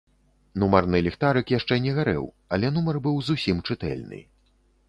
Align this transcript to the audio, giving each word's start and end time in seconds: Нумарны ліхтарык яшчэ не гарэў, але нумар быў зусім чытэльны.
Нумарны 0.63 1.01
ліхтарык 1.07 1.53
яшчэ 1.57 1.77
не 1.87 1.93
гарэў, 1.97 2.25
але 2.57 2.73
нумар 2.79 3.01
быў 3.07 3.23
зусім 3.29 3.57
чытэльны. 3.69 4.19